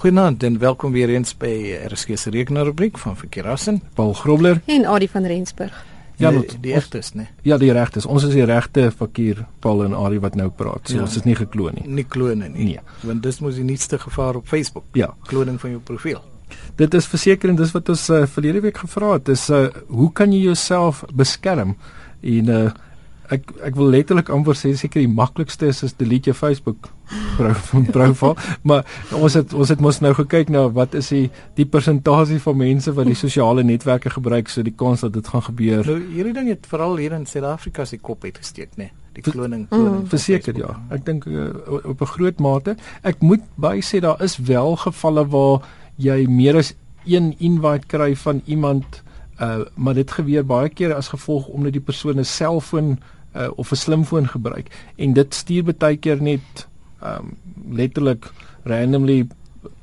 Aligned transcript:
Goeienaand 0.00 0.42
en 0.42 0.54
welkom 0.58 0.92
weer 0.96 1.10
eens 1.12 1.34
by 1.36 1.76
RSG 1.84 2.16
se 2.16 2.30
rekenaarrubriek 2.32 2.98
van 2.98 3.16
Verkeerassen. 3.16 3.82
Paul 3.94 4.14
Grobler 4.16 4.62
en 4.64 4.86
Adie 4.86 5.10
van 5.10 5.26
Rensburg. 5.28 5.84
Ja, 6.16 6.30
die, 6.30 6.46
die 6.60 6.72
regtes, 6.72 7.10
né? 7.12 7.26
Ja, 7.44 7.58
die 7.60 7.68
regtes. 7.72 8.06
Ons 8.06 8.24
is 8.24 8.32
die 8.32 8.46
regte 8.48 8.86
fakir 8.96 9.42
Paul 9.60 9.84
en 9.84 9.92
Adie 9.92 10.22
wat 10.24 10.38
nou 10.40 10.48
praat. 10.56 10.88
So 10.88 10.96
ja, 10.96 11.02
ons 11.04 11.18
is 11.20 11.26
nie 11.28 11.36
gekloon 11.36 11.76
nie. 11.76 11.84
Nie 11.98 12.06
klone 12.08 12.48
nie. 12.48 12.70
Nee. 12.70 12.80
Want 13.04 13.20
dis 13.28 13.42
mos 13.44 13.60
die 13.60 13.66
nuutste 13.68 14.00
gevaar 14.00 14.40
op 14.40 14.48
Facebook. 14.48 14.88
Ja, 14.96 15.10
kloning 15.28 15.60
van 15.60 15.76
jou 15.76 15.82
profiel. 15.84 16.24
Dit 16.80 16.96
is 16.96 17.04
versekerend 17.12 17.60
dis 17.60 17.76
wat 17.76 17.92
ons 17.92 18.08
uh, 18.08 18.22
verlede 18.38 18.64
week 18.70 18.80
gevra 18.80 19.18
het. 19.18 19.28
Dis 19.28 19.50
uh, 19.52 19.66
hoe 19.92 20.08
kan 20.16 20.32
jy 20.32 20.46
jouself 20.46 21.04
beskerm? 21.12 21.76
En 22.24 22.48
uh, 22.48 22.64
ek 23.34 23.50
ek 23.66 23.76
wil 23.78 23.90
letterlik 23.94 24.30
amper 24.34 24.56
sê 24.58 24.72
seker 24.78 25.02
die 25.04 25.10
maklikste 25.10 25.70
is 25.70 25.82
is 25.86 25.94
delete 25.98 26.30
jou 26.30 26.36
Facebook. 26.36 26.90
Profiel 27.94 28.36
maar 28.62 28.86
ons 29.16 29.34
het 29.34 29.52
ons 29.54 29.68
het 29.72 29.80
mos 29.82 29.98
nou 30.00 30.12
gekyk 30.14 30.50
na 30.54 30.68
wat 30.70 30.94
is 30.94 31.10
die 31.14 31.30
die 31.58 31.66
persentasie 31.66 32.38
van 32.44 32.56
mense 32.56 32.94
wat 32.94 33.06
die 33.10 33.18
sosiale 33.18 33.64
netwerke 33.66 34.10
gebruik 34.10 34.48
so 34.48 34.62
die 34.62 34.74
kans 34.76 35.02
dat 35.06 35.12
dit 35.12 35.26
gaan 35.26 35.42
gebeur. 35.42 35.84
Nou 35.86 35.98
hierdie 36.14 36.34
ding 36.36 36.50
het 36.52 36.66
veral 36.70 36.96
hier 37.02 37.16
in 37.18 37.26
Suid-Afrika 37.26 37.84
se 37.84 37.98
kop 37.98 38.26
het 38.28 38.38
gesteek 38.38 38.76
nê 38.76 38.90
nee? 38.90 38.96
die 39.14 39.24
kloning 39.26 39.66
kloning 39.68 40.04
mm, 40.04 40.10
verseker 40.10 40.58
ja. 40.58 40.76
Ek 40.94 41.04
dink 41.06 41.26
uh, 41.26 41.50
op 41.82 42.00
'n 42.00 42.12
groot 42.14 42.38
mate. 42.38 42.76
Ek 43.02 43.20
moet 43.20 43.42
by 43.56 43.80
sê 43.82 44.00
daar 44.00 44.22
is 44.22 44.38
wel 44.38 44.76
gevalle 44.76 45.26
waar 45.26 45.66
jy 45.96 46.26
meer 46.28 46.56
as 46.56 46.74
een 47.04 47.34
invite 47.38 47.86
kry 47.86 48.14
van 48.14 48.42
iemand 48.46 49.02
uh, 49.40 49.64
maar 49.74 49.94
dit 49.94 50.10
gebeur 50.10 50.44
baie 50.44 50.68
keer 50.68 50.94
as 50.94 51.08
gevolg 51.08 51.48
omdat 51.48 51.72
die 51.72 51.84
persoon 51.84 52.18
'n 52.18 52.24
selfoon 52.24 52.98
uh, 53.34 53.48
of 53.56 53.70
'n 53.70 53.76
slimfoon 53.76 54.28
gebruik 54.28 54.68
en 54.96 55.12
dit 55.12 55.34
stuur 55.34 55.74
baie 55.78 55.96
keer 55.96 56.22
net 56.22 56.66
um 57.02 57.36
letterlik 57.70 58.32
randomly 58.62 59.26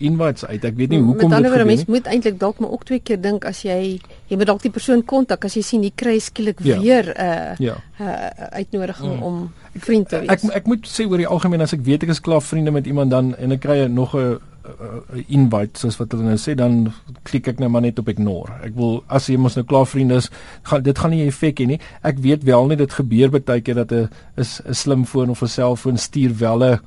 invites 0.01 0.45
uit. 0.45 0.63
Ek 0.65 0.75
weet 0.77 0.93
nie 0.93 0.99
hoekom 1.01 1.29
dit 1.29 1.45
gebeur 1.45 1.63
nie. 1.65 1.75
Mens 1.75 1.85
moet 1.89 2.09
eintlik 2.09 2.39
dalk 2.41 2.59
maar 2.61 2.73
ook 2.73 2.85
twee 2.89 3.01
keer 3.03 3.19
dink 3.21 3.45
as 3.45 3.61
jy 3.65 3.99
jy 4.29 4.37
moet 4.37 4.49
dalk 4.49 4.61
die 4.61 4.73
persoon 4.73 5.03
kontak 5.05 5.45
as 5.45 5.57
jy 5.57 5.63
sien 5.65 5.85
jy 5.85 5.91
kry 5.95 6.17
skielik 6.21 6.61
ja. 6.65 6.79
weer 6.81 7.13
'n 7.13 7.17
uh, 7.17 7.55
ja. 7.61 7.75
uh, 8.01 8.29
uitnodiging 8.57 9.15
mm. 9.15 9.23
om 9.23 9.51
vriend 9.77 10.09
te 10.09 10.19
wees. 10.19 10.29
Ek 10.29 10.63
ek 10.63 10.65
moet 10.65 10.87
sê 10.89 11.05
oor 11.05 11.17
die 11.17 11.29
algemeen 11.29 11.61
as 11.61 11.73
ek 11.73 11.85
weet 11.85 12.03
ek 12.03 12.09
is 12.09 12.21
klaar 12.21 12.41
vriende 12.41 12.71
met 12.71 12.87
iemand 12.87 13.11
dan 13.11 13.35
en 13.35 13.51
ek 13.51 13.61
kry 13.61 13.85
nog 13.85 14.15
'n 14.15 14.39
uh, 14.67 15.21
invite 15.27 15.79
soos 15.79 15.97
wat 15.99 16.11
hulle 16.11 16.23
nou 16.23 16.37
sê 16.41 16.55
dan 16.55 16.91
klik 17.27 17.47
ek 17.47 17.59
nou 17.59 17.69
maar 17.69 17.85
net 17.85 17.99
op 17.99 18.09
ignore. 18.09 18.59
Ek 18.67 18.75
wil 18.75 19.03
as 19.07 19.29
jy 19.29 19.37
mos 19.37 19.55
nou 19.55 19.65
klaar 19.65 19.87
vriende 19.87 20.19
is, 20.21 20.29
gaan 20.63 20.83
dit 20.83 20.97
gaan 20.97 21.11
nie 21.11 21.23
'n 21.23 21.31
effek 21.31 21.59
hê 21.59 21.67
nie. 21.67 21.79
Ek 22.03 22.19
weet 22.19 22.43
wel 22.43 22.67
net 22.67 22.77
dit 22.77 22.91
gebeur 22.91 23.29
baie 23.31 23.61
keer 23.61 23.75
dat 23.75 23.91
'n 23.91 24.09
is 24.37 24.61
'n 24.65 24.73
slimfoon 24.73 25.29
of 25.29 25.41
'n 25.41 25.47
selfoon 25.47 25.97
stuur 25.97 26.37
wel 26.37 26.63
'n 26.63 26.79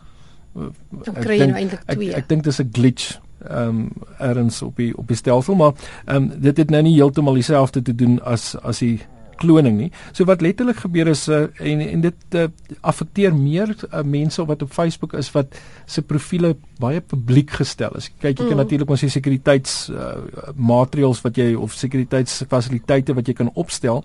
ek 1.07 1.21
kry 1.23 1.39
nou 1.39 1.57
eintlik 1.57 1.85
twee. 1.87 2.11
Ek, 2.11 2.17
ek 2.25 2.29
dink 2.29 2.45
dis 2.45 2.61
'n 2.61 2.71
glitch 2.73 3.19
ehm 3.49 3.69
um, 3.69 3.91
erns 4.19 4.63
op 4.63 4.77
die 4.77 4.93
op 4.97 5.09
die 5.09 5.17
stelsel 5.17 5.55
maar 5.55 5.73
ehm 6.05 6.17
um, 6.17 6.41
dit 6.41 6.57
het 6.57 6.71
nou 6.71 6.83
nie 6.83 6.95
heeltemal 6.95 7.35
dieselfde 7.35 7.83
te 7.83 7.95
doen 7.95 8.21
as 8.23 8.57
as 8.63 8.79
die 8.79 9.01
kloning 9.41 9.79
nie. 9.79 9.91
So 10.13 10.27
wat 10.29 10.45
letterlik 10.45 10.83
gebeur 10.85 11.11
is 11.13 11.27
uh, 11.29 11.47
en 11.59 11.83
en 11.87 12.05
dit 12.05 12.39
uh, 12.39 12.47
affekteer 12.81 13.35
meer 13.37 13.73
uh, 13.73 14.05
mense 14.05 14.45
wat 14.47 14.63
op 14.67 14.73
Facebook 14.73 15.17
is 15.19 15.31
wat 15.35 15.59
se 15.87 16.03
profile 16.03 16.55
baie 16.81 17.01
publiek 17.01 17.51
gestel 17.61 17.97
is. 17.99 18.11
Kyk 18.21 18.39
jy 18.39 18.47
kan 18.47 18.55
mm. 18.55 18.63
natuurlik 18.65 18.95
ons 18.97 19.07
sekuriteits 19.17 19.77
uh, 19.93 20.13
maatreëls 20.57 21.25
wat 21.27 21.41
jy 21.41 21.53
of 21.59 21.75
sekuriteitsfasiliteite 21.77 23.17
wat 23.17 23.29
jy 23.29 23.37
kan 23.43 23.53
opstel, 23.55 24.05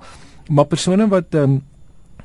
maar 0.50 0.70
persone 0.70 1.08
wat 1.12 1.36
um, 1.40 1.60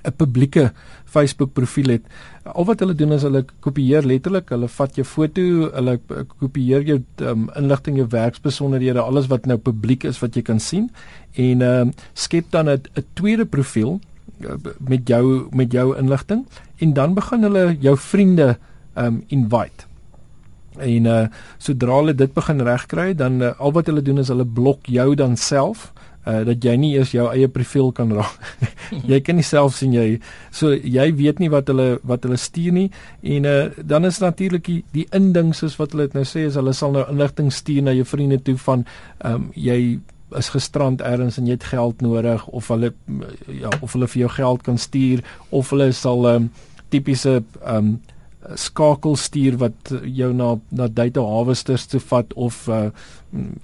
'n 0.05 0.12
publieke 0.17 0.73
Facebook 1.05 1.53
profiel 1.53 1.89
het. 1.89 2.03
Al 2.45 2.65
wat 2.65 2.81
hulle 2.81 2.95
doen 2.95 3.12
is 3.12 3.23
hulle 3.23 3.45
kopieer 3.61 4.03
letterlik, 4.07 4.48
hulle 4.48 4.69
vat 4.69 4.95
jou 4.97 5.05
foto, 5.05 5.42
hulle 5.75 5.98
kopieer 6.39 6.83
jou 6.83 7.03
um, 7.20 7.51
inligting, 7.57 7.97
jou 7.97 8.07
werksbesonderhede, 8.09 9.01
alles 9.01 9.27
wat 9.27 9.47
nou 9.47 9.59
publiek 9.59 10.05
is 10.05 10.19
wat 10.19 10.34
jy 10.34 10.42
kan 10.42 10.61
sien 10.61 10.91
en 11.34 11.62
ehm 11.62 11.89
um, 11.89 11.92
skep 12.15 12.51
dan 12.51 12.69
'n 12.69 12.81
tweede 13.15 13.45
profiel 13.45 14.01
uh, 14.41 14.57
met 14.79 15.08
jou 15.08 15.48
met 15.52 15.73
jou 15.73 15.97
inligting 15.97 16.47
en 16.79 16.92
dan 16.92 17.14
begin 17.14 17.42
hulle 17.42 17.77
jou 17.80 17.97
vriende 17.97 18.58
um, 18.95 19.24
invite. 19.29 19.85
En 20.79 21.05
uh 21.05 21.27
sodra 21.58 21.97
hulle 22.01 22.14
dit 22.14 22.33
begin 22.33 22.61
regkry, 22.61 23.14
dan 23.14 23.42
uh, 23.42 23.53
al 23.58 23.73
wat 23.73 23.86
hulle 23.86 24.03
doen 24.03 24.19
is 24.19 24.29
hulle 24.29 24.47
blok 24.47 24.86
jou 24.86 25.14
dan 25.14 25.36
self 25.36 25.92
uh 26.29 26.45
dat 26.45 26.64
jy 26.64 26.75
nie 26.77 26.92
eers 26.97 27.14
jou 27.14 27.27
eie 27.33 27.48
profiel 27.48 27.92
kan 27.97 28.13
raak. 28.19 28.67
jy 29.08 29.20
kan 29.25 29.36
nie 29.36 29.47
self 29.47 29.77
sien 29.79 29.95
jy 29.97 30.20
so 30.53 30.73
jy 30.75 31.07
weet 31.17 31.41
nie 31.41 31.48
wat 31.48 31.70
hulle 31.73 31.98
wat 32.05 32.27
hulle 32.27 32.36
stuur 32.36 32.77
nie 32.77 32.91
en 33.23 33.48
uh 33.48 33.70
dan 33.81 34.05
is 34.05 34.20
natuurlik 34.20 34.67
die, 34.67 34.83
die 34.92 35.07
inding 35.17 35.55
soos 35.57 35.79
wat 35.80 35.95
hulle 35.95 36.11
dit 36.11 36.19
nou 36.20 36.27
sê 36.29 36.47
is 36.51 36.61
hulle 36.61 36.75
sal 36.77 36.92
nou 36.92 37.07
inligting 37.09 37.51
stuur 37.53 37.83
na 37.86 37.97
jou 37.97 38.05
vriende 38.05 38.41
toe 38.45 38.57
van 38.67 38.85
ehm 39.25 39.35
um, 39.35 39.51
jy 39.57 40.01
is 40.39 40.48
gestrand 40.55 41.01
ergens 41.03 41.41
en 41.41 41.47
jy 41.48 41.57
het 41.57 41.70
geld 41.73 42.03
nodig 42.05 42.47
of 42.47 42.69
hulle 42.70 42.92
ja 43.48 43.73
of 43.80 43.97
hulle 43.97 44.09
vir 44.13 44.27
jou 44.27 44.30
geld 44.36 44.63
kan 44.63 44.79
stuur 44.79 45.25
of 45.51 45.73
hulle 45.75 45.91
sal 45.97 46.27
ehm 46.29 46.48
um, 46.48 46.51
tipiese 46.91 47.41
ehm 47.41 47.77
um, 47.77 48.01
skakel 48.57 49.17
stuur 49.20 49.59
wat 49.61 49.92
jou 50.05 50.33
na 50.33 50.55
na 50.69 50.89
data 50.89 51.20
harvesters 51.20 51.86
toe 51.86 52.01
vat 52.01 52.33
of 52.35 52.67
uh 52.69 52.89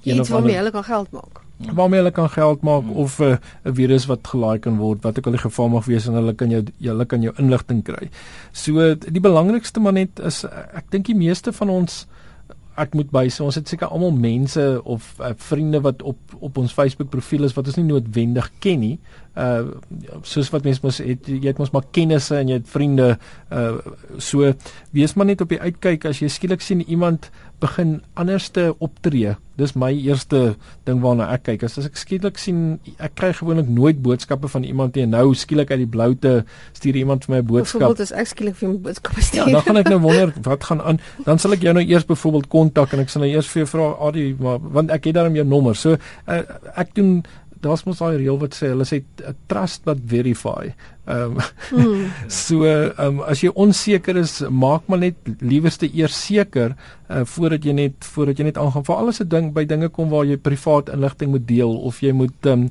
een 0.05 0.21
of 0.21 0.31
ander 0.31 0.57
hulle 0.57 0.71
kan 0.71 0.85
geld 0.85 1.13
maak 1.13 1.46
waarmee 1.57 2.01
hulle 2.01 2.11
kan 2.11 2.29
geld 2.31 2.63
maak 2.63 2.83
hmm. 2.83 2.93
of 2.93 3.19
'n 3.19 3.23
uh, 3.23 3.37
virus 3.65 4.07
wat 4.07 4.27
gelaai 4.29 4.59
kan 4.59 4.77
word 4.77 5.03
wat 5.03 5.19
ook 5.19 5.27
al 5.27 5.33
die 5.33 5.41
geval 5.41 5.69
mag 5.69 5.85
wees 5.85 6.07
en 6.07 6.15
hulle 6.15 6.35
kan 6.35 6.51
jou 6.51 6.65
hulle 6.81 7.05
kan 7.05 7.23
jou 7.23 7.35
inligting 7.39 7.83
kry. 7.83 8.11
So 8.53 8.95
die 8.95 9.21
belangrikste 9.21 9.81
maar 9.81 9.93
net 9.93 10.21
is 10.21 10.45
ek 10.75 10.91
dink 10.91 11.07
die 11.07 11.17
meeste 11.17 11.53
van 11.53 11.69
ons 11.69 12.07
ek 12.77 12.95
moet 12.95 13.11
bysê 13.11 13.41
ons 13.45 13.55
het 13.55 13.69
seker 13.69 13.89
almal 13.89 14.13
mense 14.13 14.83
of 14.85 15.15
uh, 15.21 15.33
vriende 15.37 15.81
wat 15.81 16.03
op 16.03 16.19
op 16.39 16.59
ons 16.59 16.73
Facebook 16.73 17.09
profiel 17.09 17.45
is 17.45 17.55
wat 17.57 17.67
ons 17.67 17.77
nie 17.77 17.89
noodwendig 17.89 18.51
ken 18.59 18.81
nie. 18.81 18.99
Uh 19.37 19.77
soos 20.23 20.49
wat 20.51 20.65
mense 20.65 20.81
mos 20.83 20.99
het 21.05 21.29
jy 21.29 21.45
het 21.45 21.59
mos 21.61 21.73
maar 21.75 21.85
kennisse 21.93 22.39
en 22.39 22.49
jy 22.49 22.61
het 22.61 22.69
vriende 22.69 23.19
uh 23.53 23.77
so 24.19 24.53
wees 24.97 25.15
maar 25.15 25.27
net 25.27 25.45
op 25.45 25.53
die 25.53 25.61
uitkyk 25.61 26.07
as 26.09 26.23
jy 26.23 26.31
skielik 26.33 26.65
sien 26.65 26.81
iemand 26.89 27.31
begin 27.61 28.03
anderste 28.15 28.75
optree. 28.85 29.35
Dis 29.57 29.73
my 29.73 29.89
eerste 29.95 30.57
ding 30.85 31.01
waarna 31.01 31.31
ek 31.33 31.47
kyk. 31.49 31.63
As 31.65 31.79
ek 31.81 31.97
skielik 31.97 32.37
sien 32.41 32.77
ek 33.01 33.15
kry 33.17 33.31
gewoonlik 33.37 33.71
nooit 33.73 34.03
boodskappe 34.05 34.51
van 34.53 34.67
iemand 34.69 34.97
nie 34.97 35.07
en 35.07 35.15
nou 35.17 35.31
skielik 35.37 35.73
uit 35.73 35.81
die 35.87 35.89
blou 35.89 36.11
te 36.21 36.35
stuur 36.77 36.99
iemand 37.01 37.25
vir 37.25 37.35
my 37.35 37.41
'n 37.41 37.47
boodskap. 37.49 37.81
Byvoorbeeld 37.81 38.05
as 38.05 38.13
ek 38.13 38.29
skielik 38.33 38.57
vir 38.61 38.69
'n 38.69 38.83
boodskap 38.83 39.17
stuur. 39.17 39.49
Ja, 39.49 39.53
dan 39.53 39.63
gaan 39.63 39.77
ek 39.77 39.89
nou 39.89 40.01
wonder 40.09 40.33
wat 40.43 40.65
gaan 40.65 40.83
aan. 40.83 41.01
Dan 41.25 41.39
sal 41.39 41.53
ek 41.53 41.63
jou 41.63 41.73
nou 41.73 41.85
eers 41.85 42.05
byvoorbeeld 42.05 42.49
kontak 42.49 42.93
en 42.93 43.01
ek 43.01 43.09
sal 43.09 43.23
nou 43.23 43.33
eers 43.33 43.49
vir 43.49 43.65
jou 43.65 43.69
vra 43.69 43.97
Adi, 44.09 44.37
maar 44.39 44.59
want 44.61 44.91
ek 44.91 45.05
het 45.05 45.15
daarom 45.15 45.35
jou 45.35 45.47
nommer. 45.47 45.75
So 45.75 45.97
uh, 46.29 46.43
ek 46.77 46.95
doen 46.95 47.25
daar's 47.65 47.85
mos 47.87 48.01
daai 48.03 48.19
reël 48.21 48.39
wat 48.41 48.57
sê 48.57 48.71
hulle 48.73 48.85
sê 48.89 49.01
trust 49.51 49.85
but 49.87 50.01
verify. 50.11 50.73
Ehm 51.07 51.37
um, 51.37 51.81
mm. 51.81 52.05
so 52.43 52.67
ehm 52.67 52.99
um, 53.07 53.23
as 53.27 53.43
jy 53.45 53.53
onseker 53.55 54.19
is, 54.21 54.41
maak 54.51 54.89
maar 54.91 55.01
net 55.05 55.31
liewerste 55.41 55.89
eers 55.89 56.19
seker 56.27 56.75
uh, 56.75 57.23
voordat 57.25 57.65
jy 57.65 57.77
net 57.77 58.09
voordat 58.15 58.41
jy 58.41 58.49
net 58.51 58.61
aangaan. 58.61 58.87
Vir 58.89 58.97
alles 58.97 59.21
'n 59.21 59.29
ding 59.29 59.53
by 59.55 59.65
dinge 59.65 59.89
kom 59.89 60.11
waar 60.11 60.27
jy 60.27 60.37
privaat 60.37 60.93
inligting 60.93 61.31
moet 61.31 61.47
deel 61.49 61.77
of 61.77 62.03
jy 62.03 62.13
moet 62.13 62.47
ehm 62.47 62.67
um, 62.67 62.71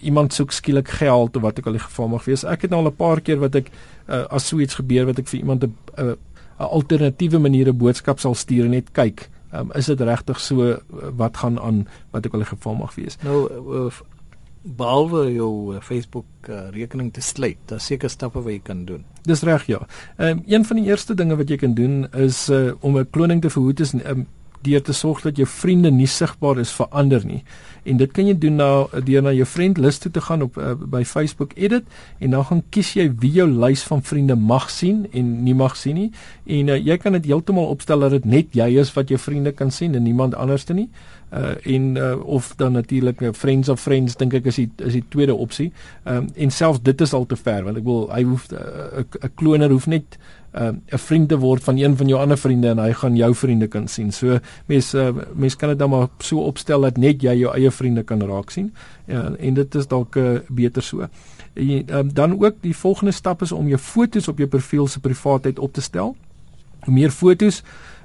iemand 0.00 0.32
soek 0.32 0.52
skielik 0.54 0.88
geld 0.88 1.36
of 1.36 1.42
wat 1.42 1.58
ook 1.58 1.66
al 1.66 1.78
die 1.78 1.86
geval 1.86 2.08
mag 2.08 2.24
wees. 2.24 2.44
Ek 2.44 2.62
het 2.62 2.70
nou 2.70 2.84
al 2.84 2.90
'n 2.92 2.96
paar 2.96 3.20
keer 3.20 3.40
wat 3.42 3.54
ek 3.54 3.70
uh, 4.08 4.24
as 4.30 4.46
so 4.48 4.60
iets 4.60 4.78
gebeur 4.78 5.06
wat 5.06 5.18
ek 5.18 5.28
vir 5.28 5.40
iemand 5.40 5.64
'n 5.64 5.74
'n 5.98 6.16
alternatiewe 6.56 7.38
maniere 7.38 7.72
boodskap 7.72 8.20
sal 8.20 8.34
stuur 8.34 8.64
en 8.64 8.70
net 8.70 8.92
kyk 8.92 9.28
Um, 9.54 9.70
is 9.78 9.86
dit 9.86 10.00
regtig 10.00 10.40
so 10.40 10.72
wat 11.16 11.36
gaan 11.36 11.60
aan 11.62 11.84
wat 12.10 12.26
ek 12.26 12.32
al 12.34 12.42
die 12.42 12.48
geval 12.48 12.74
mag 12.74 12.94
wees. 12.98 13.18
Nou 13.22 13.46
uh, 13.46 13.90
behalwe 14.64 15.26
jou 15.34 15.74
eh, 15.74 15.80
Facebook 15.84 16.48
uh, 16.48 16.70
rekening 16.72 17.12
te 17.12 17.20
sluit, 17.20 17.58
daar 17.68 17.80
seker 17.80 18.10
stappe 18.10 18.40
wat 18.40 18.52
jy 18.52 18.62
kan 18.64 18.84
doen. 18.88 19.04
Dis 19.28 19.44
reg 19.44 19.66
ja. 19.68 19.84
Ehm 20.16 20.38
um, 20.38 20.42
een 20.46 20.64
van 20.64 20.80
die 20.80 20.86
eerste 20.88 21.14
dinge 21.14 21.36
wat 21.36 21.48
jy 21.48 21.58
kan 21.60 21.74
doen 21.74 22.06
is 22.12 22.48
uh, 22.48 22.72
om 22.80 22.98
'n 22.98 23.10
kloning 23.10 23.42
te 23.42 23.50
verhoed 23.50 23.80
is 23.80 23.92
um, 23.92 24.26
deur 24.64 24.82
te 24.82 24.92
sorg 24.96 25.22
dat 25.24 25.38
jou 25.40 25.46
vriende 25.48 25.92
nie 25.94 26.08
sigbaar 26.10 26.60
is 26.62 26.72
vir 26.74 26.90
ander 26.90 27.24
nie. 27.26 27.42
En 27.84 28.00
dit 28.00 28.12
kan 28.12 28.26
jy 28.26 28.34
doen 28.40 28.56
na 28.56 28.68
deur 29.04 29.22
na 29.22 29.32
jou 29.36 29.46
friend 29.48 29.78
list 29.78 30.02
toe 30.02 30.12
te 30.12 30.22
gaan 30.24 30.42
op 30.46 30.56
uh, 30.56 30.72
by 30.74 31.04
Facebook 31.04 31.52
edit 31.54 31.84
en 32.18 32.36
dan 32.36 32.44
gaan 32.48 32.62
kies 32.74 32.94
jy 32.96 33.08
wie 33.20 33.32
jou 33.38 33.48
lys 33.48 33.84
van 33.88 34.02
vriende 34.02 34.36
mag 34.36 34.70
sien 34.72 35.04
en 35.12 35.34
nie 35.44 35.54
mag 35.54 35.76
sien 35.76 35.98
nie. 36.00 36.10
En 36.46 36.72
uh, 36.72 36.78
jy 36.80 36.96
kan 37.02 37.16
dit 37.18 37.28
heeltemal 37.32 37.68
opstel 37.74 38.06
dat 38.06 38.16
dit 38.16 38.24
net 38.24 38.56
jy 38.56 38.70
is 38.80 38.94
wat 38.96 39.12
jou 39.12 39.20
vriende 39.20 39.52
kan 39.52 39.70
sien 39.70 39.94
en 39.94 40.02
niemand 40.02 40.34
anderste 40.34 40.74
nie 40.74 40.88
uh 41.34 41.54
en 41.62 41.96
uh, 41.96 42.26
of 42.26 42.54
dan 42.56 42.72
natuurlik 42.72 43.20
uh, 43.20 43.28
friends 43.32 43.68
of 43.68 43.80
friends 43.80 44.16
dink 44.16 44.34
ek 44.34 44.46
is 44.46 44.60
die 44.60 44.68
is 44.86 44.92
die 44.92 45.04
tweede 45.08 45.34
opsie. 45.34 45.72
Ehm 46.04 46.16
um, 46.16 46.28
en 46.46 46.50
selfs 46.50 46.82
dit 46.82 47.00
is 47.00 47.12
al 47.12 47.26
te 47.26 47.36
ver 47.36 47.64
want 47.64 47.80
ek 47.80 47.86
wil 47.88 48.06
hy 48.12 48.22
hoef 48.22 48.46
'n 48.50 48.54
uh, 49.02 49.30
kloner 49.34 49.70
hoef 49.70 49.86
net 49.86 50.18
uh, 50.54 50.68
'n 50.92 50.98
vriend 50.98 51.28
te 51.28 51.38
word 51.38 51.64
van 51.64 51.78
een 51.78 51.96
van 51.96 52.08
jou 52.08 52.20
ander 52.20 52.38
vriende 52.38 52.68
en 52.68 52.78
hy 52.78 52.92
gaan 52.92 53.16
jou 53.16 53.34
vriende 53.34 53.66
kan 53.66 53.88
sien. 53.88 54.12
So 54.12 54.38
mense 54.66 54.98
uh, 54.98 55.12
mense 55.34 55.56
kan 55.56 55.68
dit 55.68 55.78
dan 55.78 55.90
maar 55.90 56.08
so 56.18 56.38
opstel 56.38 56.80
dat 56.80 56.96
net 56.96 57.22
jy 57.22 57.34
jou 57.34 57.54
eie 57.54 57.70
vriende 57.70 58.02
kan 58.02 58.22
raak 58.22 58.50
sien. 58.50 58.72
Ja, 59.06 59.34
en 59.38 59.54
dit 59.54 59.74
is 59.74 59.86
dalk 59.86 60.16
uh, 60.16 60.38
beter 60.48 60.82
so. 60.82 61.08
En 61.54 61.96
um, 61.98 62.14
dan 62.14 62.40
ook 62.42 62.54
die 62.60 62.76
volgende 62.76 63.12
stap 63.12 63.42
is 63.42 63.52
om 63.52 63.68
jou 63.68 63.78
fotos 63.78 64.28
op 64.28 64.38
jou 64.38 64.48
profiel 64.48 64.86
se 64.86 65.00
privaatheid 65.00 65.58
op 65.58 65.72
te 65.72 65.80
stel. 65.80 66.16
Hoe 66.84 66.94
meer 66.94 67.10
fotos 67.10 67.62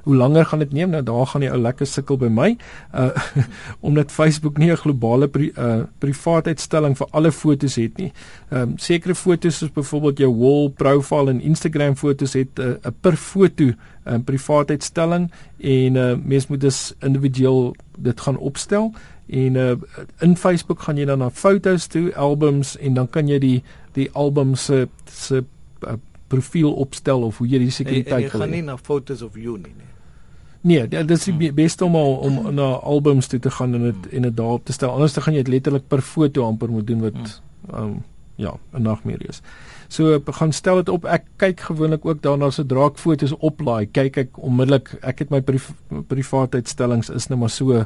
hoe 0.10 0.18
langer 0.18 0.46
gaan 0.46 0.60
dit 0.60 0.72
neem? 0.74 0.90
Nou 0.90 1.04
daar 1.06 1.28
gaan 1.30 1.44
jy 1.46 1.52
ou 1.54 1.60
lekker 1.62 1.88
sukkel 1.88 2.18
by 2.18 2.30
my. 2.34 2.50
Uh 2.98 3.10
omdat 3.88 4.12
Facebook 4.12 4.58
nie 4.58 4.72
'n 4.72 4.82
globale 4.82 5.28
pri, 5.28 5.52
uh 5.58 5.84
privaatheidstelling 6.02 6.98
vir 6.98 7.08
alle 7.12 7.32
fotos 7.32 7.76
het 7.76 7.98
nie. 7.98 8.12
Ehm 8.50 8.62
um, 8.62 8.78
sekere 8.78 9.16
fotos 9.16 9.58
soos 9.58 9.72
byvoorbeeld 9.72 10.18
jou 10.18 10.32
wall 10.34 10.70
profile 10.70 11.30
en 11.30 11.42
Instagram 11.42 11.96
fotos 11.96 12.34
het 12.34 12.60
'n 12.60 12.62
uh, 12.62 12.92
per 13.02 13.16
foto 13.16 13.64
'n 13.64 13.78
um, 14.06 14.24
privaatheidstelling 14.24 15.32
en 15.58 15.96
uh 15.96 16.16
mens 16.24 16.48
moet 16.48 16.62
dus 16.62 16.94
individueel 17.00 17.76
dit 17.98 18.22
gaan 18.22 18.38
opstel 18.38 18.94
en 19.28 19.56
uh 19.56 19.76
in 20.20 20.38
Facebook 20.38 20.82
gaan 20.82 20.98
jy 20.98 21.06
dan 21.06 21.20
na 21.20 21.30
fotos 21.30 21.88
toe, 21.88 22.16
albums 22.16 22.78
en 22.78 22.94
dan 22.94 23.10
kan 23.10 23.28
jy 23.28 23.40
die 23.40 23.64
die 23.94 24.10
album 24.12 24.56
se 24.56 24.88
se 25.06 25.44
uh, 25.88 25.94
profiel 26.28 26.74
opstel 26.74 27.22
of 27.22 27.38
hoe 27.38 27.48
jy 27.48 27.60
die 27.60 27.72
sekuriteit 27.72 28.32
wil. 28.32 28.40
Jy 28.40 28.40
gaan 28.40 28.50
nie 28.50 28.62
na 28.62 28.78
fotos 28.78 29.22
of 29.22 29.36
you 29.36 29.58
nie. 29.58 29.74
nie. 29.78 29.99
Nee, 30.62 30.88
dit 30.88 31.12
is 31.12 31.24
die 31.24 31.54
beste 31.56 31.86
om 31.86 31.96
al, 31.96 32.16
om 32.16 32.54
na 32.54 32.72
albums 32.84 33.28
toe 33.28 33.40
te 33.40 33.52
gaan 33.52 33.74
en 33.74 33.84
dit 33.90 34.08
en 34.12 34.22
dit 34.28 34.36
daarop 34.36 34.66
te 34.66 34.76
stel. 34.76 34.92
Anders 34.92 35.14
dan 35.14 35.24
gaan 35.24 35.34
jy 35.38 35.44
dit 35.44 35.54
letterlik 35.54 35.88
per 35.88 36.02
foto 36.02 36.44
amper 36.44 36.70
moet 36.70 36.88
doen 36.88 37.06
wat 37.06 37.16
hmm. 37.16 37.76
um, 37.76 37.94
ja, 38.40 38.56
'n 38.74 38.82
nagmerrie 38.82 39.28
is. 39.28 39.42
So 39.88 40.20
gaan 40.26 40.52
stel 40.52 40.76
dit 40.76 40.90
op. 40.90 41.06
Ek 41.06 41.24
kyk 41.36 41.60
gewoonlik 41.60 42.06
ook 42.06 42.22
daarna 42.22 42.50
so 42.50 42.66
draak 42.66 42.98
fotos 42.98 43.34
oplaai. 43.38 43.88
Kyk 43.92 44.18
ek 44.18 44.38
onmiddellik. 44.38 44.92
Ek 45.02 45.20
het 45.20 45.30
my 45.30 45.42
priv 45.42 45.72
privaatheidstellings 46.08 47.10
is 47.10 47.28
nou 47.28 47.40
maar 47.40 47.50
so 47.50 47.74
uh 47.74 47.86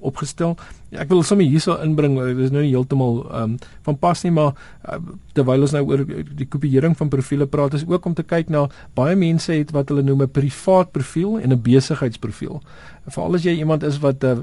opgestel. 0.00 0.56
Ek 0.90 1.08
wil 1.08 1.22
sommer 1.22 1.46
hierso 1.46 1.76
inbring. 1.82 2.18
Dit 2.18 2.38
is 2.38 2.50
nou 2.50 2.62
nie 2.62 2.72
heeltemal 2.72 3.20
um 3.42 3.56
van 3.82 3.98
pas 3.98 4.22
nie, 4.22 4.32
maar 4.32 4.52
uh, 4.88 4.98
terwyl 5.32 5.62
ons 5.62 5.72
nou 5.72 5.84
oor 5.86 6.02
die 6.34 6.46
kopieering 6.46 6.96
van 6.96 7.08
profile 7.08 7.46
praat, 7.46 7.74
is 7.74 7.86
ook 7.86 8.04
om 8.04 8.14
te 8.14 8.22
kyk 8.26 8.50
na 8.50 8.66
baie 8.94 9.16
mense 9.16 9.52
het 9.52 9.70
wat 9.70 9.88
hulle 9.88 10.02
noem 10.02 10.22
'n 10.22 10.30
privaat 10.30 10.90
profiel 10.92 11.38
en 11.38 11.52
'n 11.52 11.62
besigheidsprofiel. 11.62 12.60
Veral 13.06 13.34
as 13.34 13.44
jy 13.44 13.54
iemand 13.58 13.82
is 13.82 13.98
wat 13.98 14.24
uh, 14.24 14.36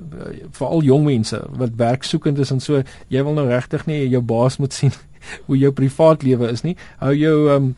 veral 0.52 0.82
jong 0.82 1.04
mense 1.06 1.44
wat 1.50 1.76
werksoekend 1.76 2.40
is 2.40 2.52
en 2.52 2.60
so, 2.60 2.84
jy 3.10 3.24
wil 3.24 3.34
nou 3.34 3.48
regtig 3.48 3.86
nie 3.86 4.08
jou 4.10 4.22
baas 4.22 4.58
moet 4.58 4.74
sien 4.74 4.92
hoe 5.48 5.57
jou 5.57 5.72
privaat 5.72 6.24
lewe 6.24 6.51
is 6.51 6.63
nie. 6.63 6.75
Hou 7.00 7.13
jou 7.13 7.50
um 7.56 7.75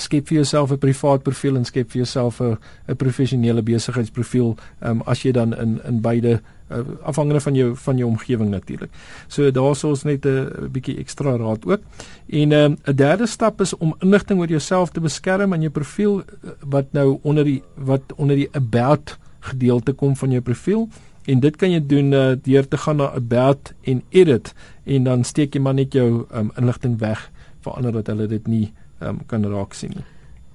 skep 0.00 0.28
vir 0.28 0.36
jouself 0.40 0.72
'n 0.72 0.78
privaat 0.78 1.22
profiel 1.22 1.56
en 1.56 1.64
skep 1.64 1.90
vir 1.90 2.02
jouself 2.02 2.40
'n 2.40 2.58
'n 2.88 2.96
professionele 2.96 3.62
besigheidsprofiel 3.62 4.56
um 4.80 5.02
as 5.06 5.22
jy 5.22 5.32
dan 5.32 5.54
in 5.54 5.80
in 5.84 6.00
beide 6.00 6.40
uh, 6.70 6.78
afhangende 7.02 7.40
van 7.40 7.54
jou 7.54 7.76
van 7.76 7.96
jou 7.96 8.08
omgewing 8.08 8.50
natuurlik. 8.50 8.90
So 9.28 9.50
daar's 9.50 9.84
ons 9.84 10.04
net 10.04 10.24
'n 10.26 10.68
bietjie 10.72 10.98
ekstra 10.98 11.36
raad 11.36 11.66
ook. 11.66 11.80
En 12.28 12.52
um 12.52 12.76
'n 12.84 12.96
derde 12.96 13.26
stap 13.26 13.60
is 13.60 13.76
om 13.76 13.94
inligting 14.00 14.40
oor 14.40 14.48
jouself 14.48 14.90
te 14.90 15.00
beskerm 15.00 15.52
aan 15.52 15.60
jou 15.60 15.70
profiel 15.70 16.18
uh, 16.18 16.50
wat 16.60 16.92
nou 16.92 17.18
onder 17.22 17.44
die 17.44 17.62
wat 17.76 18.02
onder 18.16 18.36
die 18.36 18.48
about 18.52 19.18
gedeelte 19.40 19.92
kom 19.92 20.16
van 20.16 20.30
jou 20.30 20.40
profiel 20.40 20.88
en 21.24 21.40
dit 21.40 21.56
kan 21.56 21.70
jy 21.70 21.86
doen 21.86 22.12
uh, 22.12 22.34
deur 22.42 22.68
te 22.68 22.76
gaan 22.76 22.96
na 22.96 23.12
about 23.14 23.72
en 23.82 24.02
edit 24.10 24.54
en 24.84 25.04
dan 25.04 25.24
steek 25.24 25.54
jy 25.54 25.60
maar 25.60 25.74
net 25.74 25.92
jou 25.92 26.26
um, 26.34 26.50
inligting 26.56 26.98
weg 26.98 27.30
vir 27.62 27.72
ander 27.72 27.92
dat 27.92 28.06
hulle 28.06 28.26
dit 28.26 28.46
nie 28.46 28.72
um, 29.00 29.20
kan 29.26 29.46
raak 29.46 29.74
sien 29.74 29.92
nie. 29.94 30.04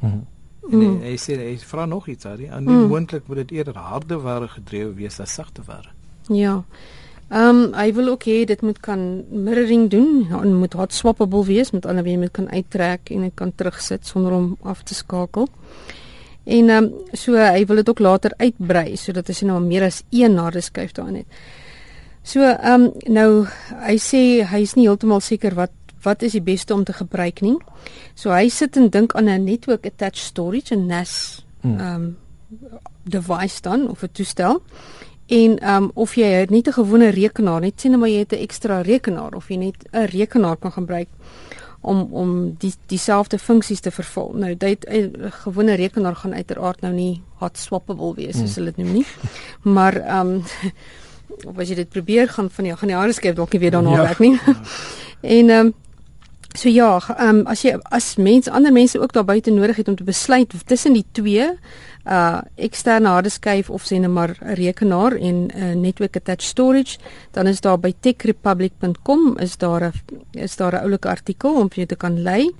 Mhm. 0.00 0.31
En 0.70 0.80
hy, 0.80 1.12
hy 1.12 1.16
sê 1.18 1.36
hy 1.40 1.54
vra 1.66 1.86
nog 1.90 2.06
iets, 2.08 2.26
Ari, 2.28 2.46
en 2.46 2.64
mm. 2.64 2.88
moontlik 2.92 3.26
moet 3.26 3.42
dit 3.42 3.58
eerder 3.58 3.78
harde 3.78 4.18
ware 4.22 4.48
gedrewe 4.48 4.92
wees 4.94 5.18
as 5.20 5.34
sagte 5.34 5.64
ware. 5.66 5.90
Ja. 6.30 6.62
Ehm 7.32 7.48
um, 7.48 7.72
hy 7.72 7.92
wil 7.96 8.10
ook 8.12 8.26
hê 8.28 8.42
dit 8.44 8.60
moet 8.60 8.78
kan 8.84 9.24
mirroring 9.30 9.86
doen 9.90 10.26
en 10.36 10.54
moet 10.60 10.74
hot 10.76 10.92
swappable 10.92 11.44
wees 11.48 11.70
met 11.72 11.86
ander 11.88 12.04
woorde 12.04 12.20
moet 12.26 12.34
kan 12.36 12.50
uittrek 12.50 13.10
en 13.10 13.24
dit 13.24 13.34
kan 13.34 13.52
terugsit 13.56 14.06
sonder 14.06 14.32
om 14.36 14.56
af 14.62 14.82
te 14.82 14.94
skakel. 14.94 15.48
En 16.44 16.68
ehm 16.68 16.84
um, 16.84 16.92
so 17.12 17.34
hy 17.34 17.64
wil 17.66 17.80
dit 17.80 17.88
ook 17.88 17.98
later 17.98 18.34
uitbrei 18.36 18.96
sodat 18.96 19.28
as 19.28 19.40
jy 19.40 19.48
nou 19.48 19.60
meer 19.64 19.86
as 19.88 20.02
een 20.10 20.36
harde 20.36 20.60
skyf 20.60 20.92
daarin 20.92 21.22
het. 21.22 21.26
So 22.22 22.40
ehm 22.42 22.82
um, 22.82 22.90
nou 23.08 23.46
hy 23.88 23.96
sê 23.96 24.42
hy 24.52 24.60
is 24.62 24.76
nie 24.76 24.86
heeltemal 24.86 25.20
seker 25.20 25.54
wat 25.54 25.72
wat 26.02 26.22
is 26.22 26.32
die 26.32 26.42
beste 26.42 26.74
om 26.74 26.84
te 26.84 26.92
gebruik 26.92 27.40
nie. 27.40 27.56
So 28.14 28.30
hy 28.30 28.48
sit 28.48 28.76
en 28.76 28.90
dink 28.90 29.14
aan 29.14 29.28
'n 29.28 29.44
network 29.44 29.86
attached 29.86 30.24
storage 30.24 30.74
en 30.74 30.86
NAS 30.86 31.44
ehm 31.62 31.80
um, 31.80 32.16
device 33.02 33.60
dan 33.60 33.88
of 33.88 34.02
'n 34.02 34.12
toestel. 34.12 34.62
En 35.26 35.58
ehm 35.58 35.82
um, 35.82 35.90
of 35.94 36.14
jy 36.14 36.26
het 36.26 36.50
nie 36.50 36.62
'n 36.62 36.72
gewone 36.72 37.08
rekenaar 37.08 37.60
net 37.60 37.80
sien 37.80 37.98
maar 37.98 38.08
jy 38.08 38.18
het 38.18 38.32
'n 38.32 38.42
ekstra 38.42 38.80
rekenaar 38.80 39.34
of 39.34 39.48
jy 39.48 39.56
net 39.56 39.76
'n 39.92 40.04
rekenaar 40.04 40.56
kan 40.56 40.72
gebruik 40.72 41.08
om 41.80 42.08
om 42.10 42.54
die 42.58 42.72
dieselfde 42.86 43.38
funksies 43.38 43.80
te 43.80 43.90
vervul. 43.90 44.32
Nou 44.34 44.56
dit 44.56 44.86
'n 44.88 45.30
gewone 45.30 45.74
rekenaar 45.74 46.16
gaan 46.16 46.34
uiteraard 46.34 46.80
nou 46.80 46.94
nie 46.94 47.22
hot 47.34 47.58
swappable 47.58 48.14
wees 48.14 48.38
soos 48.38 48.54
hmm. 48.54 48.64
hulle 48.64 48.72
dit 48.74 48.84
noem 48.84 48.92
nie. 48.92 49.06
Maar 49.62 49.94
ehm 49.96 50.26
um, 50.26 50.42
of 51.48 51.58
as 51.58 51.68
jy 51.68 51.74
dit 51.74 51.88
probeer 51.88 52.28
gaan 52.28 52.50
van 52.50 52.64
jou 52.64 52.76
gaan 52.76 52.88
die 52.88 52.96
harde 52.96 53.12
skep 53.12 53.36
dalk 53.36 53.52
nie 53.52 53.60
weer 53.60 53.70
daarna 53.70 53.90
ja. 53.90 54.02
werk 54.02 54.18
nie. 54.18 54.40
en 55.36 55.50
ehm 55.50 55.66
um, 55.66 55.74
so 56.54 56.68
ja, 56.68 57.00
ehm 57.16 57.28
um, 57.28 57.46
as 57.46 57.62
jy 57.62 57.78
as 57.90 58.16
mense 58.16 58.50
ander 58.50 58.72
mense 58.72 59.00
ook 59.00 59.12
daar 59.12 59.24
buite 59.24 59.50
nodig 59.50 59.76
het 59.76 59.88
om 59.88 59.96
te 59.96 60.04
besluit 60.04 60.52
tussen 60.66 60.92
die 60.92 61.06
twee 61.12 61.48
uh 62.04 62.40
eksterne 62.56 63.08
hardeskyf 63.08 63.70
of 63.70 63.84
sê 63.86 63.98
net 64.00 64.10
maar 64.10 64.36
'n 64.40 64.54
rekenaar 64.54 65.12
en 65.12 65.46
'n 65.46 65.50
uh, 65.56 65.74
network 65.74 66.16
attached 66.16 66.48
storage, 66.48 66.98
dan 67.30 67.46
is 67.46 67.60
daar 67.60 67.78
by 67.78 67.94
techrepublic.com 68.00 69.38
is 69.38 69.56
daar 69.56 69.84
'n 69.84 69.92
is 70.32 70.56
daar 70.56 70.72
'n 70.72 70.82
oulike 70.82 71.08
artikel 71.08 71.54
om 71.54 71.68
jy 71.74 71.86
te 71.86 71.96
kan 71.96 72.22
lei. 72.22 72.50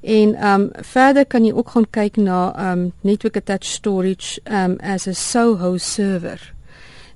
En 0.00 0.46
um 0.46 0.70
verder 0.72 1.26
kan 1.26 1.44
jy 1.44 1.52
ook 1.52 1.70
gaan 1.70 1.90
kyk 1.90 2.16
na 2.16 2.70
um 2.70 2.92
network 3.00 3.36
attached 3.36 3.72
storage 3.72 4.40
um 4.44 4.76
as 4.80 5.06
a 5.06 5.12
Soho 5.12 5.76
server. 5.76 6.54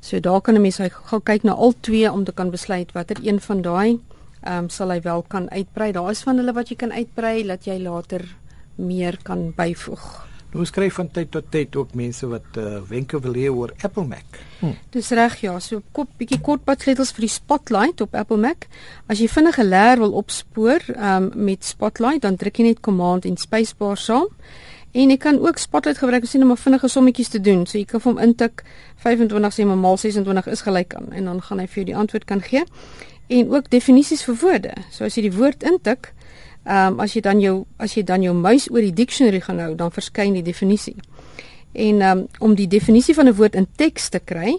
So 0.00 0.20
daar 0.20 0.40
kan 0.40 0.54
'n 0.54 0.60
mens 0.60 0.78
gaan 1.04 1.22
kyk 1.22 1.42
na 1.42 1.52
al 1.52 1.74
twee 1.80 2.12
om 2.12 2.24
te 2.24 2.32
kan 2.32 2.50
besluit 2.50 2.92
watter 2.92 3.16
een 3.22 3.40
van 3.40 3.62
daai 3.62 4.00
um 4.46 4.68
sal 4.70 4.90
hy 4.90 5.00
wel 5.04 5.24
kan 5.28 5.50
uitbrei. 5.50 5.92
Daar 5.92 6.10
is 6.10 6.22
van 6.22 6.36
hulle 6.36 6.52
wat 6.52 6.68
jy 6.68 6.76
kan 6.76 6.92
uitbrei 6.92 7.42
dat 7.46 7.66
jy 7.66 7.78
later 7.82 8.26
meer 8.76 9.18
kan 9.22 9.52
byvoeg. 9.56 10.32
Nou 10.52 10.66
skryf 10.68 10.98
van 10.98 11.08
tyd 11.08 11.30
tot 11.32 11.46
tyd 11.48 11.76
ook 11.80 11.94
mense 11.96 12.26
wat 12.28 12.58
uh, 12.60 12.82
wenke 12.88 13.16
wil 13.24 13.36
hê 13.38 13.48
oor 13.48 13.70
Apple 13.80 14.04
Mac. 14.04 14.36
Hm. 14.60 14.74
Dis 14.92 15.08
reg 15.16 15.38
ja, 15.40 15.54
so 15.64 15.80
kop 15.96 16.10
bietjie 16.20 16.42
kortpad 16.44 16.84
sleutels 16.84 17.14
vir 17.16 17.24
die 17.24 17.32
Spotlight 17.32 18.02
op 18.04 18.12
Apple 18.20 18.36
Mac. 18.36 18.66
As 19.08 19.22
jy 19.22 19.30
vinnige 19.32 19.64
leer 19.64 20.02
wil 20.02 20.12
opspoor 20.20 20.84
um, 20.92 21.30
met 21.48 21.64
Spotlight, 21.64 22.26
dan 22.26 22.36
druk 22.36 22.60
jy 22.60 22.68
net 22.68 22.84
Command 22.84 23.24
en 23.28 23.40
spacebar 23.40 23.96
saam. 23.96 24.28
En 24.92 25.08
jy 25.08 25.16
kan 25.16 25.40
ook 25.40 25.56
Spotlight 25.56 26.02
gebruik 26.02 26.28
om 26.36 26.48
net 26.52 26.60
vinnige 26.60 26.88
sommetjies 26.88 27.32
te 27.32 27.40
doen. 27.40 27.64
So 27.64 27.78
jy 27.78 27.86
kan 27.88 28.04
hom 28.04 28.20
intik 28.20 28.60
25 29.00 29.56
sê 29.56 29.64
maar 29.64 29.80
mal 29.80 29.96
26 29.96 30.52
is 30.52 30.64
gelyk 30.68 30.92
aan 30.94 31.08
en 31.16 31.32
dan 31.32 31.40
gaan 31.40 31.64
hy 31.64 31.66
vir 31.66 31.80
jou 31.80 31.86
die 31.94 31.96
antwoord 31.96 32.28
kan 32.28 32.44
gee. 32.44 32.66
En 33.32 33.50
ook 33.50 33.70
definisies 33.72 34.24
vir 34.28 34.36
woorde. 34.42 34.74
So 34.90 35.08
as 35.08 35.16
jy 35.16 35.26
die 35.28 35.36
woord 35.36 35.64
intik, 35.68 36.12
Ehm 36.62 36.92
um, 36.92 37.00
as 37.02 37.16
jy 37.16 37.20
dan 37.20 37.40
jou 37.42 37.64
as 37.82 37.96
jy 37.96 38.04
dan 38.06 38.22
jou 38.22 38.34
muis 38.38 38.68
oor 38.70 38.84
die 38.84 38.94
dictionary 38.94 39.40
gaan 39.42 39.58
hou, 39.58 39.72
dan 39.74 39.90
verskyn 39.90 40.36
die 40.36 40.44
definisie. 40.46 40.94
En 41.72 42.00
ehm 42.00 42.18
um, 42.18 42.26
om 42.38 42.54
die 42.54 42.68
definisie 42.68 43.14
van 43.14 43.26
'n 43.26 43.34
woord 43.34 43.54
in 43.54 43.66
teks 43.76 44.08
te 44.08 44.20
kry, 44.24 44.54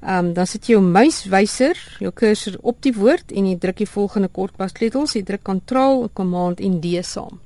ehm 0.00 0.26
um, 0.26 0.32
dan 0.32 0.46
sit 0.46 0.66
jy 0.66 0.72
jou 0.72 0.82
muiswyser, 0.82 1.74
jou 1.98 2.12
cursor 2.14 2.58
op 2.62 2.82
die 2.82 2.94
woord 2.94 3.32
en 3.32 3.46
jy 3.46 3.58
druk 3.58 3.76
die 3.76 3.90
volgende 3.90 4.28
kortpassleutels, 4.28 5.12
jy 5.12 5.22
druk 5.22 5.42
Ctrl, 5.42 6.08
Command 6.12 6.60
en 6.60 6.80
D 6.80 7.04
saam. 7.04 7.40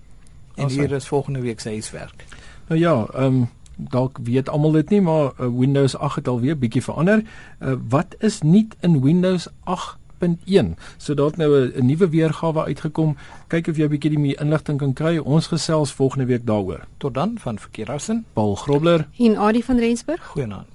En 0.56 0.68
hier 0.68 0.92
is 0.92 1.08
volgende 1.08 1.40
week 1.40 1.60
se 1.60 1.68
huiswerk. 1.68 2.24
Nou 2.68 2.80
ja, 2.80 3.06
ehm 3.14 3.24
um, 3.24 3.48
dalk 3.76 4.18
weet 4.22 4.48
almal 4.48 4.72
dit 4.72 4.90
nie, 4.90 5.00
maar 5.00 5.32
uh, 5.40 5.48
Windows 5.58 5.96
8 5.96 6.14
het 6.16 6.28
alweer 6.28 6.58
bietjie 6.58 6.82
verander. 6.82 7.24
Uh, 7.60 7.74
wat 7.88 8.14
is 8.18 8.42
nuut 8.42 8.76
in 8.80 9.00
Windows 9.00 9.48
8? 9.64 10.01
8.1. 10.22 10.74
So 10.96 11.14
daar't 11.14 11.36
nou 11.36 11.70
'n 11.74 11.86
nuwe 11.86 12.08
weergawe 12.08 12.64
uitgekom. 12.64 13.16
Kyk 13.48 13.68
of 13.68 13.76
jy 13.76 13.84
'n 13.84 13.90
bietjie 13.90 14.18
meer 14.18 14.40
inligting 14.40 14.78
kan 14.78 14.92
kry. 14.92 15.18
Ons 15.18 15.46
gesels 15.46 15.92
volgende 15.92 16.26
week 16.26 16.46
daaroor. 16.46 16.86
Tot 16.98 17.14
dan 17.14 17.38
van 17.38 17.58
Verkeerhuisen, 17.58 18.24
Paul 18.32 18.54
Grobler 18.54 19.08
en 19.18 19.36
Adie 19.36 19.64
van 19.64 19.78
Rensburg. 19.78 20.26
Goeienaand. 20.26 20.71